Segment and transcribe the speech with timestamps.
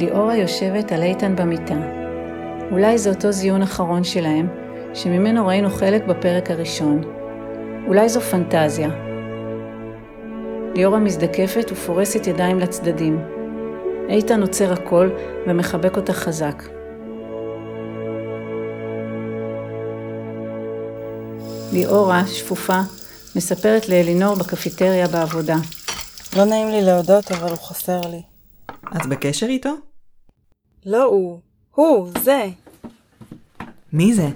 [0.00, 1.76] ליאורה יושבת על איתן במיטה.
[2.70, 4.48] אולי זה אותו זיון אחרון שלהם,
[4.94, 7.02] שממנו ראינו חלק בפרק הראשון.
[7.88, 8.88] אולי זו פנטזיה.
[10.74, 13.24] ליאורה מזדקפת ופורסת ידיים לצדדים.
[14.08, 15.10] איתן עוצר הכל
[15.46, 16.62] ומחבק אותה חזק.
[21.72, 22.80] ליאורה, שפופה,
[23.36, 25.56] מספרת לאלינור בקפיטריה בעבודה.
[26.36, 28.22] לא נעים לי להודות, אבל הוא חסר לי.
[28.96, 29.89] את בקשר איתו?
[30.86, 31.40] לא הוא.
[31.74, 32.46] הוא, זה.
[33.92, 34.28] מי זה?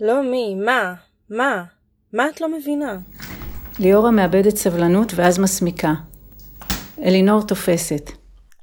[0.00, 0.94] לא מי, מה?
[1.30, 1.64] מה?
[2.12, 2.98] מה את לא מבינה?
[3.78, 5.94] ליאורה מאבדת סבלנות ואז מסמיקה.
[7.02, 8.10] אלינור תופסת.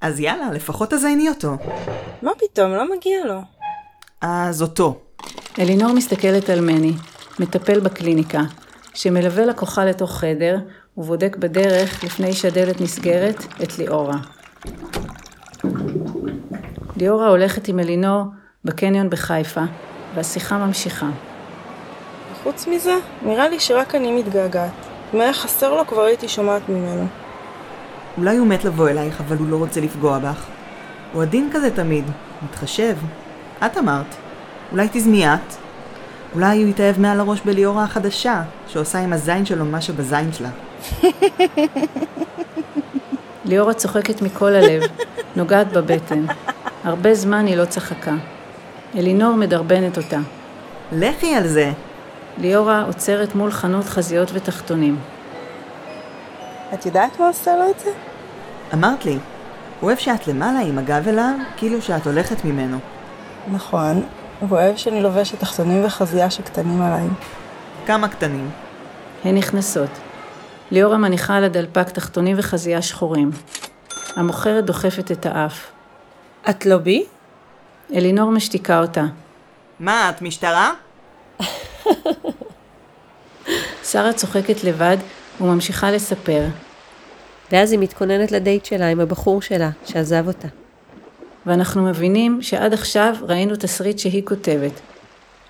[0.02, 1.58] אז יאללה, לפחות תזייני אותו.
[2.22, 3.42] מה פתאום, לא מגיע לו.
[4.22, 5.00] אז אותו.
[5.60, 6.94] אלינור מסתכלת על מני,
[7.40, 8.42] מטפל בקליניקה,
[8.94, 10.58] שמלווה לקוחה לתוך חדר
[10.98, 14.18] ובודק בדרך, לפני שהדלת נסגרת, את ליאורה.
[17.00, 18.24] ליאורה הולכת עם אלינור
[18.66, 19.62] בקניון בחיפה,
[20.16, 21.10] והשיחה ממשיכה.
[22.44, 22.96] חוץ מזה,
[23.26, 24.72] נראה לי שרק אני מתגעגעת.
[25.14, 27.08] אם היה חסר לו, כבר הייתי שומעת ממנו.
[28.18, 30.46] אולי הוא מת לבוא אלייך, אבל הוא לא רוצה לפגוע בך.
[31.14, 32.06] הוא עדין כזה תמיד,
[32.42, 32.96] מתחשב.
[33.66, 34.16] את אמרת.
[34.72, 35.56] אולי תזמי את?
[36.36, 40.50] אולי הוא יתאהב מעל הראש בליאורה החדשה, שעושה עם הזין שלו מה שבזין שלה.
[43.46, 44.84] ליאורה צוחקת מכל הלב,
[45.36, 46.26] נוגעת בבטן.
[46.84, 48.16] הרבה זמן היא לא צחקה.
[48.96, 50.20] אלינור מדרבנת אותה.
[50.92, 51.72] לכי על זה!
[52.38, 55.00] ליאורה עוצרת מול חנות חזיות ותחתונים.
[56.74, 57.90] את יודעת מה עושה לו את זה?
[58.74, 62.78] אמרת לי, הוא אוהב שאת למעלה עם הגב אליו, כאילו שאת הולכת ממנו.
[63.52, 64.04] נכון.
[64.40, 67.08] הוא אוהב שאני לובשת תחתונים וחזייה שקטנים עליי.
[67.86, 68.50] כמה קטנים.
[69.26, 69.90] הן נכנסות.
[70.72, 73.32] ליאורה מניחה על הדלפק תחתונים וחזייה שחורים.
[74.16, 75.79] המוכרת דוחפת את האף.
[76.50, 77.06] את לא בי?
[77.94, 79.06] אלינור משתיקה אותה.
[79.80, 80.74] מה, את משטרה?
[83.84, 84.98] שרה צוחקת לבד
[85.42, 86.46] וממשיכה לספר.
[87.52, 90.48] ואז היא מתכוננת לדייט שלה עם הבחור שלה, שעזב אותה.
[91.46, 94.80] ואנחנו מבינים שעד עכשיו ראינו תסריט שהיא כותבת.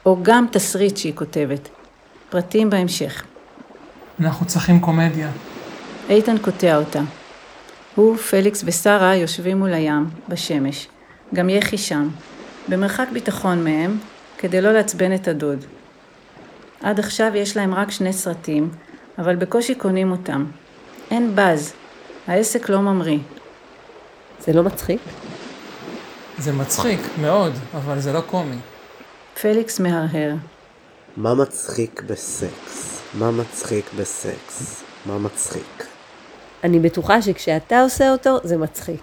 [0.06, 1.70] או גם תסריט שהיא כותבת.
[2.30, 3.24] פרטים בהמשך.
[4.20, 5.32] אנחנו צריכים קומדיה.
[6.10, 7.02] איתן קוטע אותה.
[8.00, 10.88] הוא, פליקס ושרה יושבים מול הים, בשמש.
[11.34, 12.10] גם יחי שם,
[12.68, 13.98] במרחק ביטחון מהם,
[14.38, 15.66] כדי לא לעצבן את הדוד.
[16.82, 18.70] עד עכשיו יש להם רק שני סרטים,
[19.18, 20.46] אבל בקושי קונים אותם.
[21.12, 21.74] אין באז,
[22.28, 23.20] העסק לא ממריא.
[24.40, 25.02] זה לא מצחיק?
[26.38, 28.58] זה מצחיק, מאוד, אבל זה לא קומי.
[29.42, 30.34] פליקס מהרהר.
[31.18, 33.02] מה מצחיק בסקס?
[33.14, 34.84] מה מצחיק בסקס?
[35.06, 35.89] מה מצחיק?
[36.64, 39.02] אני בטוחה שכשאתה עושה אותו, זה מצחיק.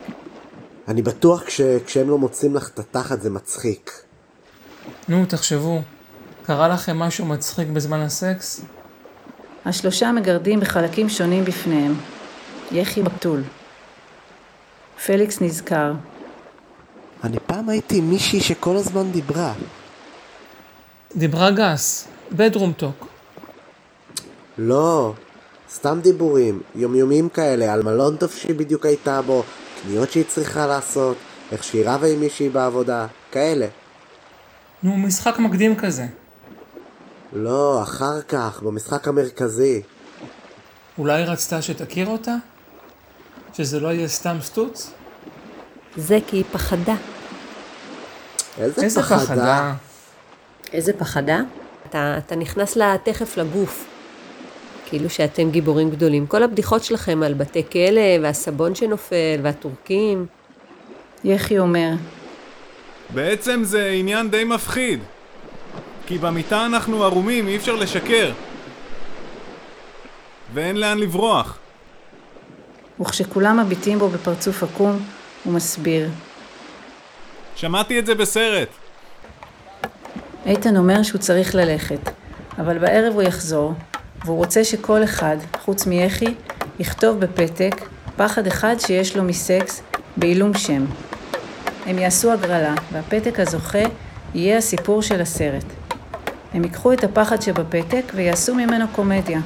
[0.88, 3.92] אני בטוח כש, כשהם לא מוצאים לך את התחת זה מצחיק.
[5.08, 5.82] נו, תחשבו,
[6.42, 8.60] קרה לכם משהו מצחיק בזמן הסקס?
[9.64, 11.94] השלושה מגרדים בחלקים שונים בפניהם.
[12.72, 13.42] יחי בתול.
[15.06, 15.92] פליקס נזכר.
[17.24, 19.52] אני פעם הייתי מישהי שכל הזמן דיברה.
[21.16, 23.06] דיברה גס, בדרום טוק.
[24.58, 25.12] לא,
[25.70, 29.42] סתם דיבורים, יומיומיים כאלה, על מלון טוב שהיא בדיוק הייתה בו,
[29.82, 31.16] קניות שהיא צריכה לעשות,
[31.52, 33.66] איך שהיא רבה עם מישהי בעבודה, כאלה.
[34.82, 36.06] נו, משחק מקדים כזה.
[37.32, 39.82] לא, אחר כך, במשחק המרכזי.
[40.98, 42.34] אולי רצתה שתכיר אותה?
[43.52, 44.90] שזה לא יהיה סתם סטוץ?
[45.96, 46.94] זה כי היא פחדה.
[48.58, 49.74] איזה, איזה פחדה.
[50.72, 51.40] איזה פחדה?
[51.90, 53.95] אתה, אתה נכנס לה תכף לגוף.
[54.88, 56.26] כאילו שאתם גיבורים גדולים.
[56.26, 60.26] כל הבדיחות שלכם על בתי כלא, והסבון שנופל, והטורקים.
[61.24, 61.90] יחי אומר,
[63.14, 65.00] בעצם זה עניין די מפחיד.
[66.06, 68.32] כי במיטה אנחנו ערומים, אי אפשר לשקר.
[70.54, 71.58] ואין לאן לברוח.
[73.00, 74.98] וכשכולם מביטים בו בפרצוף עקום,
[75.44, 76.08] הוא מסביר.
[77.56, 78.68] שמעתי את זה בסרט.
[80.46, 82.10] איתן אומר שהוא צריך ללכת,
[82.58, 83.74] אבל בערב הוא יחזור,
[84.26, 86.34] והוא רוצה שכל אחד, חוץ מיחי,
[86.78, 87.74] יכתוב בפתק
[88.16, 89.82] פחד אחד שיש לו מסקס
[90.16, 90.84] בעילום שם.
[91.86, 93.82] הם יעשו הגרלה, והפתק הזוכה
[94.34, 95.64] יהיה הסיפור של הסרט.
[96.54, 99.40] הם ייקחו את הפחד שבפתק ויעשו ממנו קומדיה.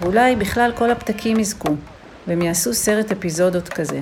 [0.00, 1.74] ואולי בכלל כל הפתקים יזכו,
[2.26, 4.00] והם יעשו סרט אפיזודות כזה.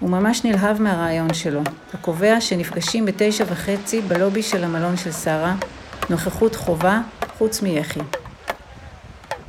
[0.00, 1.60] הוא ממש נלהב מהרעיון שלו,
[1.94, 5.54] וקובע שנפגשים בתשע וחצי בלובי של המלון של שרה,
[6.10, 7.00] נוכחות חובה,
[7.38, 8.00] חוץ מיחי.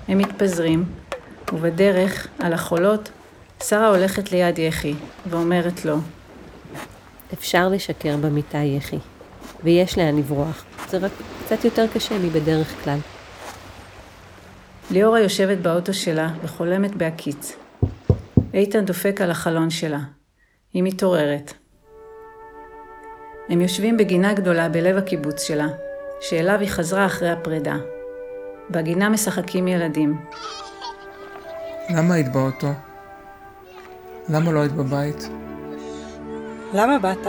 [0.08, 0.86] הם מתפזרים,
[1.54, 3.12] ובדרך, על החולות,
[3.64, 4.94] שרה הולכת ליד יחי,
[5.30, 5.98] ואומרת לו,
[7.34, 8.98] אפשר לשקר במיטה, יחי.
[9.64, 10.66] ויש לאן לברוח.
[10.90, 11.12] זה רק
[11.46, 12.98] קצת יותר קשה מבדרך כלל.
[14.92, 17.56] ליאורה יושבת באוטו שלה וחולמת בהקיץ.
[18.54, 20.00] איתן דופק על החלון שלה.
[20.74, 21.54] היא מתעוררת.
[23.50, 25.68] הם יושבים בגינה גדולה בלב הקיבוץ שלה,
[26.22, 27.76] שאליו היא חזרה אחרי הפרידה.
[28.70, 30.18] בגינה משחקים ילדים.
[31.90, 32.68] למה היית באוטו?
[34.30, 35.30] למה לא היית בבית?
[36.74, 37.28] למה באת?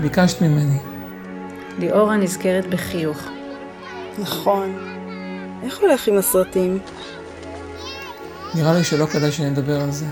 [0.00, 0.78] ביקשת ממני.
[1.78, 3.18] ליאורה נזכרת בחיוך.
[4.18, 4.78] נכון.
[5.62, 6.78] איך הולך עם הסרטים?
[8.54, 10.06] נראה לי שלא כדאי שנדבר על זה.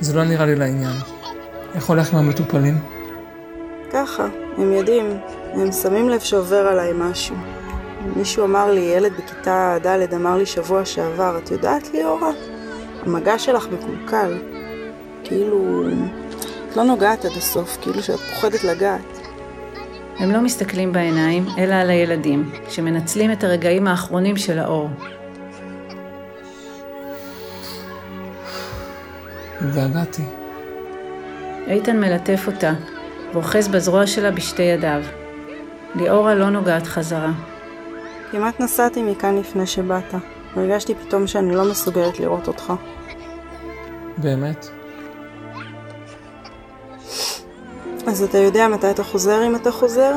[0.00, 0.96] זה לא נראה לי לעניין.
[1.74, 2.78] איך הולך עם המטופלים?
[3.92, 4.26] ככה,
[4.58, 5.18] הם יודעים.
[5.52, 7.36] הם שמים לב שעובר עליי משהו.
[8.16, 12.30] מישהו אמר לי, ילד בכיתה ד' אמר לי שבוע שעבר, את יודעת ליאורה?
[13.06, 14.38] המגע שלך מקולקל.
[15.24, 15.84] כאילו...
[16.70, 19.18] את לא נוגעת עד הסוף, כאילו שאת פוחדת לגעת.
[20.18, 24.88] הם לא מסתכלים בעיניים, אלא על הילדים, שמנצלים את הרגעים האחרונים של האור.
[29.60, 30.22] התגעגעתי.
[31.66, 32.72] איתן מלטף אותה,
[33.32, 35.02] ואוחז בזרוע שלה בשתי ידיו.
[35.94, 37.32] ליאורה לא נוגעת חזרה.
[38.30, 40.14] כמעט נסעתי מכאן לפני שבאת.
[40.56, 42.72] הרגשתי פתאום שאני לא מסוגלת לראות אותך.
[44.18, 44.66] באמת?
[48.06, 50.12] אז אתה יודע מתי אתה חוזר אם אתה חוזר?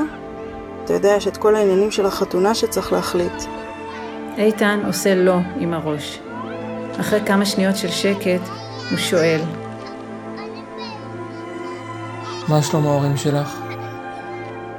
[0.84, 3.44] אתה יודע, יש את כל העניינים של החתונה שצריך להחליט.
[4.38, 6.20] איתן עושה לא עם הראש.
[7.00, 8.42] אחרי כמה שניות של שקט,
[8.90, 9.42] הוא שואל,
[12.48, 13.62] מה שלום ההורים שלך?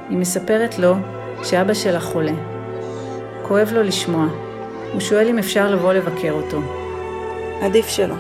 [0.09, 0.95] היא מספרת לו
[1.43, 2.50] שאבא שלה חולה.
[3.51, 4.27] כואב לו לשמוע.
[4.93, 6.61] הוא שואל אם אפשר לבוא לבקר אותו.
[7.63, 8.15] עדיף שלא.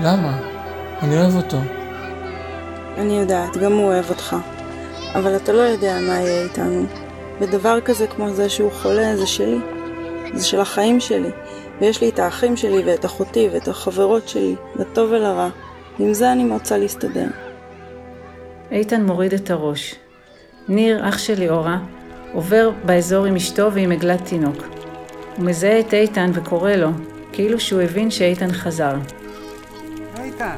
[0.00, 0.38] למה?
[1.02, 1.56] אני אוהב אותו.
[2.98, 4.36] אני יודעת, גם הוא אוהב אותך.
[5.14, 6.84] אבל אתה לא יודע מה יהיה איתנו.
[7.40, 9.58] ודבר כזה כמו זה שהוא חולה, זה שלי.
[10.34, 11.30] זה של החיים שלי.
[11.80, 15.48] ויש לי את האחים שלי ואת אחותי ואת החברות שלי, לטוב ולרע.
[15.98, 17.28] עם זה אני רוצה להסתדר.
[18.70, 19.94] איתן מוריד את הראש.
[20.68, 21.78] ניר, אח של ליאורה,
[22.32, 24.56] עובר באזור עם אשתו ועם עגלת תינוק.
[25.36, 26.88] הוא מזהה את איתן וקורא לו,
[27.32, 28.94] כאילו שהוא הבין שאיתן חזר.
[30.24, 30.56] איתן,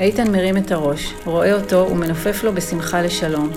[0.00, 3.50] איתן מרים את הראש, רואה אותו ומנופף לו בשמחה לשלום.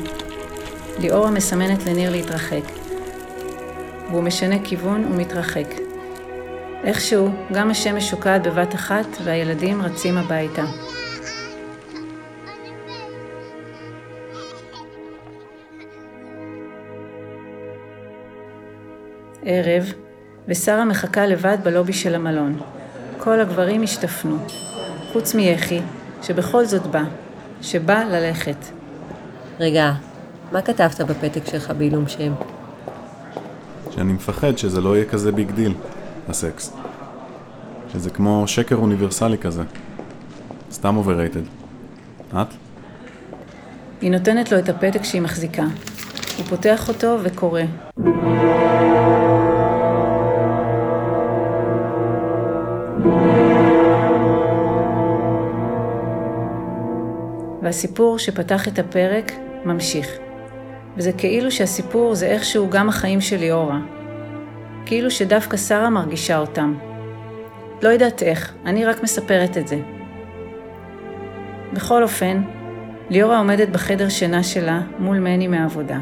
[1.00, 2.64] ליאורה מסמנת לניר להתרחק,
[4.12, 5.68] והוא משנה כיוון ומתרחק.
[6.84, 10.66] איכשהו, גם השמש שוקעת בבת אחת והילדים רצים הביתה.
[19.46, 19.94] ערב,
[20.48, 22.60] ושרה מחכה לבד בלובי של המלון.
[23.18, 24.38] כל הגברים השתפנו,
[25.12, 25.80] חוץ מיחי,
[26.22, 27.04] שבכל זאת בא,
[27.62, 28.66] שבא ללכת.
[29.60, 29.92] רגע,
[30.52, 32.34] מה כתבת בפתק שלך בעילום שם?
[33.92, 35.74] שאני מפחד שזה לא יהיה כזה big deal,
[36.30, 36.74] הסקס.
[37.94, 39.64] שזה כמו שקר אוניברסלי כזה.
[40.72, 41.42] סתם overrated.
[42.42, 42.48] את?
[44.02, 45.66] היא נותנת לו את הפתק שהיא מחזיקה.
[46.38, 47.62] הוא פותח אותו וקורא.
[57.72, 59.32] והסיפור שפתח את הפרק
[59.66, 60.08] ממשיך.
[60.98, 63.80] וזה כאילו שהסיפור זה איכשהו גם החיים של ליאורה.
[64.86, 66.74] כאילו שדווקא שרה מרגישה אותם.
[67.82, 69.80] לא יודעת איך, אני רק מספרת את זה.
[71.74, 72.42] בכל אופן,
[73.10, 76.00] ליאורה עומדת בחדר שינה שלה מול מני מהעבודה.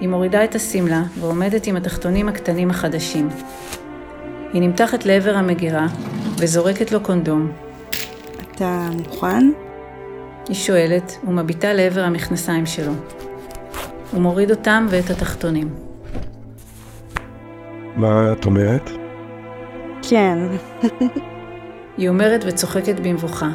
[0.00, 3.28] היא מורידה את השמלה ועומדת עם התחתונים הקטנים החדשים.
[4.52, 5.86] היא נמתחת לעבר המגירה
[6.38, 7.52] וזורקת לו קונדום.
[8.54, 9.67] אתה מוכן?
[10.48, 12.92] היא שואלת ומביטה לעבר המכנסיים שלו.
[14.12, 15.74] הוא מוריד אותם ואת התחתונים.
[17.96, 18.90] מה את אומרת?
[20.08, 20.38] כן.
[21.98, 23.48] היא אומרת וצוחקת במבוכה.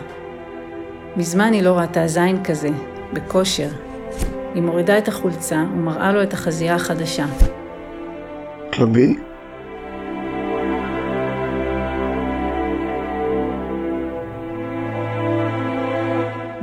[1.15, 2.69] מזמן היא לא ראתה זין כזה,
[3.13, 3.69] בכושר.
[4.53, 7.25] היא מורידה את החולצה ומראה לו את החזייה החדשה.
[8.71, 9.15] קרבי?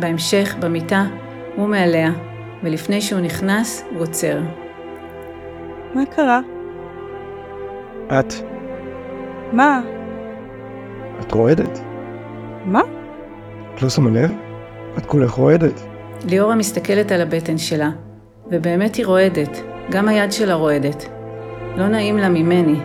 [0.01, 1.05] בהמשך, במיטה,
[1.57, 2.11] הוא מעליה,
[2.63, 4.39] ולפני שהוא נכנס, הוא עוצר.
[5.95, 6.41] מה קרה?
[8.07, 8.35] את.
[9.53, 9.81] מה?
[11.21, 11.81] את רועדת?
[12.65, 12.81] מה?
[13.75, 14.33] את לא שמה לב?
[14.99, 15.81] את כולך רועדת.
[16.29, 17.91] ליאורה מסתכלת על הבטן שלה,
[18.51, 21.09] ובאמת היא רועדת, גם היד שלה רועדת.
[21.77, 22.81] לא נעים לה ממני.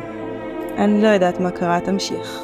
[0.77, 2.41] אני לא יודעת מה קרה, תמשיך.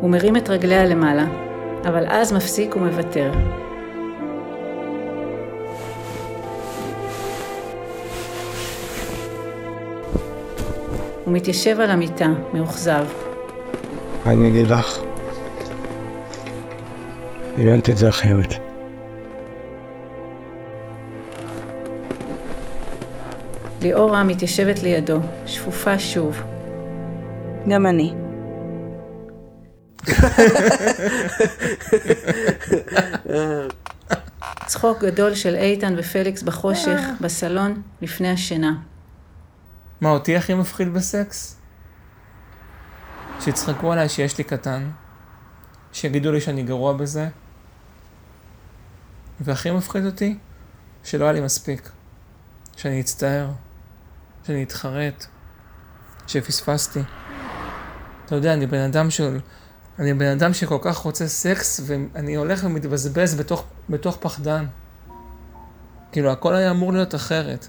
[0.00, 1.24] הוא מרים את רגליה למעלה.
[1.88, 3.32] אבל אז מפסיק ומוותר.
[11.24, 13.04] הוא מתיישב על המיטה, מאוכזב.
[14.26, 14.98] אני אגיד לך?
[17.58, 18.54] הבנתי את זה אחרת.
[23.82, 26.42] ליאורה מתיישבת לידו, שפופה שוב.
[27.68, 28.23] גם אני.
[34.66, 38.72] צחוק גדול של איתן ופליקס בחושך, בסלון, לפני השינה.
[40.00, 41.56] מה אותי הכי מפחיד בסקס?
[43.40, 44.90] שיצחקו עליי שיש לי קטן,
[45.92, 47.28] שיגידו לי שאני גרוע בזה,
[49.40, 50.38] והכי מפחיד אותי,
[51.04, 51.90] שלא היה לי מספיק.
[52.76, 53.50] שאני אצטער,
[54.46, 55.26] שאני אתחרט,
[56.26, 57.00] שפספסתי.
[58.26, 59.40] אתה יודע, אני בן אדם של...
[59.98, 64.64] אני בן אדם שכל כך רוצה סקס, ואני הולך ומתבזבז בתוך, בתוך פחדן.
[66.12, 67.66] כאילו, הכל היה אמור להיות אחרת.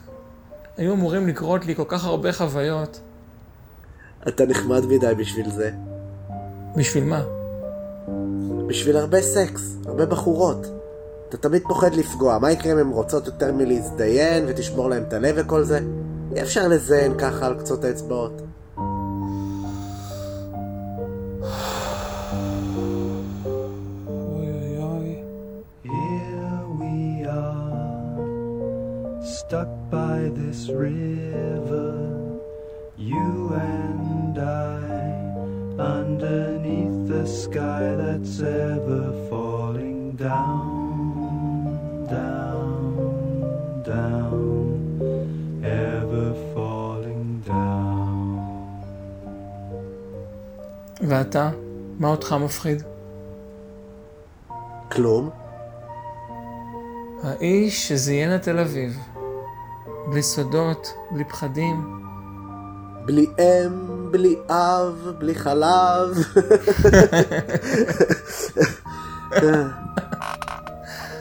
[0.78, 3.00] היו אמורים לקרות לי כל כך הרבה חוויות.
[4.28, 5.72] אתה נחמד מדי בשביל זה.
[6.76, 7.24] בשביל מה?
[8.68, 10.68] בשביל הרבה סקס, הרבה בחורות.
[11.30, 15.36] אתה תמיד פוחד לפגוע, מה יקרה אם הן רוצות יותר מלהזדיין ותשמור להם את הלב
[15.38, 15.80] וכל זה?
[16.36, 18.42] אי אפשר לזיין ככה על קצות האצבעות.
[29.48, 31.94] Stuck by this river,
[32.98, 34.82] you and I,
[35.78, 44.42] underneath the sky that's ever falling down, down, down,
[45.64, 48.42] ever falling down.
[51.08, 51.50] ואתה?
[52.00, 52.84] מה אותך מפחיד?
[54.92, 55.30] כלום?
[57.24, 59.15] האיש שזיין את תל אביב.
[60.10, 62.02] בלי סודות, בלי פחדים.
[63.06, 66.18] בלי אם, בלי אב, בלי חלב.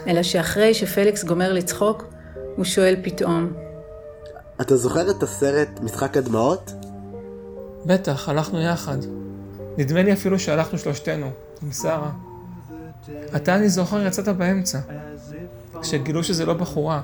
[0.07, 2.05] אלא שאחרי שפליקס גומר לצחוק,
[2.57, 3.53] הוא שואל פתאום,
[4.61, 6.73] אתה זוכר את הסרט משחק הדמעות?
[7.87, 8.99] בטח, הלכנו יחד.
[9.79, 11.31] נדמה לי אפילו שהלכנו שלושתנו,
[11.63, 12.11] עם שרה.
[13.37, 14.79] אתה, אני זוכר, יצאת באמצע.
[15.81, 17.03] כשגילו שזה לא בחורה.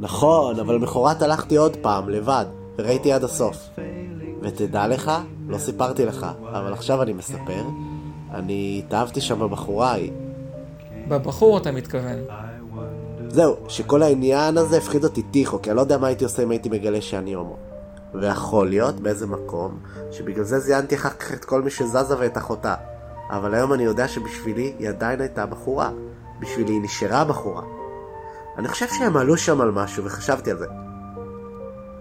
[0.00, 2.44] נכון, אבל מחרת הלכתי עוד פעם, לבד,
[2.78, 3.56] וראיתי עד הסוף.
[4.42, 5.10] ותדע לך,
[5.48, 7.62] לא סיפרתי לך, אבל עכשיו אני מספר,
[8.34, 10.12] אני התאהבתי שם בבחורה ההיא.
[11.08, 12.18] בבחור אתה מתכוון.
[13.28, 16.50] זהו, שכל העניין הזה הפחיד אותי טיחו, כי אני לא יודע מה הייתי עושה אם
[16.50, 17.56] הייתי מגלה שאני הומו.
[18.14, 19.78] ויכול להיות באיזה מקום,
[20.12, 22.74] שבגלל זה זיינתי אחר כך את כל מי שזזה ואת אחותה.
[23.30, 25.90] אבל היום אני יודע שבשבילי היא עדיין הייתה בחורה.
[26.40, 27.79] בשבילי היא נשארה בחורה.
[28.60, 30.66] אני חושב שהם עלו שם על משהו, וחשבתי על זה.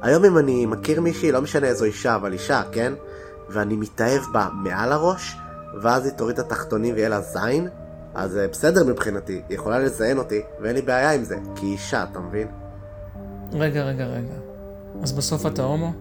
[0.01, 2.93] היום אם אני מכיר מישהי, לא משנה איזו אישה, אבל אישה, כן?
[3.49, 5.37] ואני מתאהב בה מעל הראש,
[5.81, 7.67] ואז היא תוריד את התחתונים ויהיה לה זין,
[8.15, 11.73] אז זה בסדר מבחינתי, היא יכולה לזיין אותי, ואין לי בעיה עם זה, כי היא
[11.73, 12.47] אישה, אתה מבין?
[13.53, 14.33] רגע, רגע, רגע.
[15.03, 15.93] אז בסוף אתה הומו?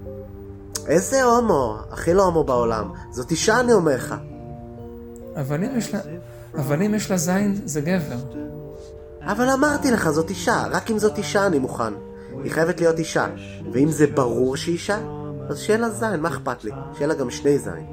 [0.86, 1.78] איזה הומו?
[1.90, 2.92] הכי לא הומו בעולם.
[3.10, 4.14] זאת אישה, אני אומר לך.
[5.36, 6.00] אבל אם יש לה...
[6.54, 8.16] אבל אם יש לה זין, זה גבר.
[9.22, 11.92] אבל אמרתי לך, זאת אישה, רק אם זאת אישה אני מוכן.
[12.42, 13.26] היא חייבת להיות אישה.
[13.72, 14.98] ואם זה ברור שהיא אישה,
[15.48, 16.70] אז שיהיה לה זין, מה אכפת לי?
[16.94, 17.87] שיהיה לה גם שני זין.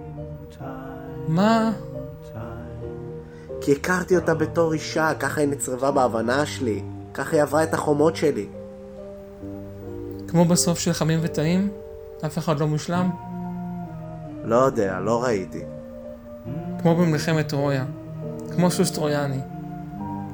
[1.28, 1.72] מה?
[3.62, 6.84] כי הכרתי אותה בתור אישה, ככה היא נצרבה בהבנה שלי.
[7.14, 8.48] ככה היא עברה את החומות שלי.
[10.28, 11.70] כמו בסוף של חמים וטעים?
[12.26, 13.10] אף אחד לא מושלם?
[14.44, 15.64] לא יודע, לא ראיתי.
[16.82, 17.86] כמו במלחמת טרויה.
[18.56, 19.40] כמו סוס טרויאני.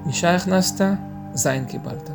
[0.08, 0.86] אישה הכנסת,
[1.34, 2.10] זין קיבלת.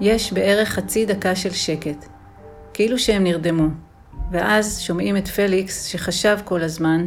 [0.00, 2.06] יש בערך חצי דקה של שקט,
[2.74, 3.68] כאילו שהם נרדמו,
[4.30, 7.06] ואז שומעים את פליקס שחשב כל הזמן,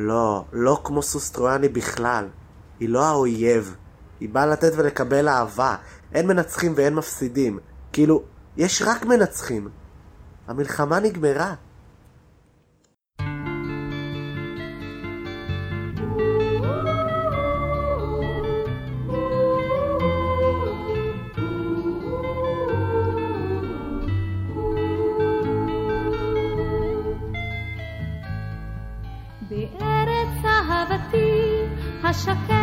[0.00, 2.28] לא, לא כמו סוס טרויאני בכלל.
[2.80, 3.76] היא לא האויב.
[4.20, 5.76] היא באה לתת ולקבל אהבה.
[6.14, 7.58] אין מנצחים ואין מפסידים.
[7.92, 8.22] כאילו,
[8.56, 9.68] יש רק מנצחים.
[10.48, 11.54] המלחמה נגמרה.
[29.50, 31.64] בארץ אהבתי
[32.04, 32.57] השקט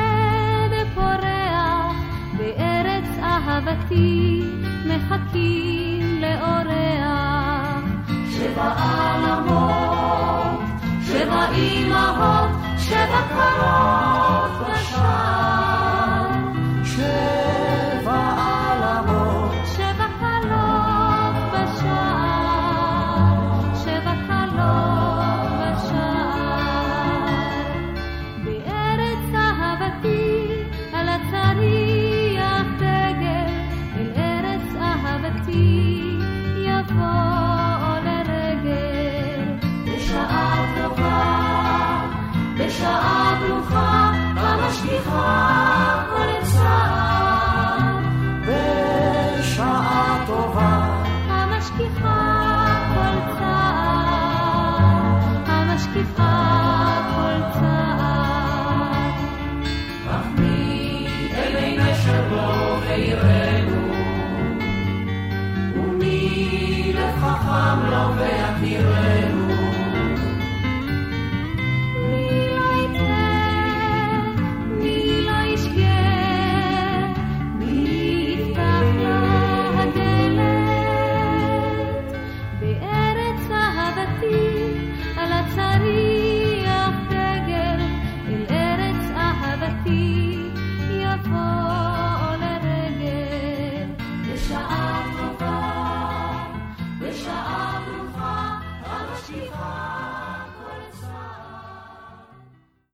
[3.65, 4.41] סבתי
[4.85, 7.83] מחכים לאורח.
[8.31, 10.59] שבע עלמות,
[11.05, 15.44] שבע אימהות, שבע קרות בשער.
[36.95, 37.24] 错。